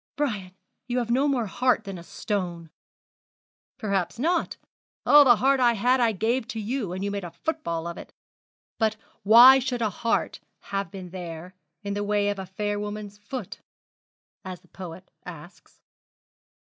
[0.15, 0.55] 'Brian,
[0.87, 2.71] you have no more heart than a stone.'
[3.77, 4.57] 'Perhaps not.
[5.05, 7.99] All the heart I had I gave to you, and you made a football of
[7.99, 8.11] it;
[8.79, 10.39] but "Why should a heart
[10.73, 11.53] have been there,
[11.83, 13.59] in the way of a fair woman's foot?"
[14.43, 15.79] as the poet asks.'